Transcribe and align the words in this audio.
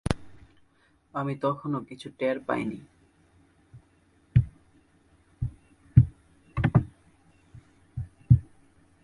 আমি 1.13 1.33
তখনও 1.35 1.79
কিছু 1.79 2.07
টের 2.19 2.37
পাইনি। 2.39 2.79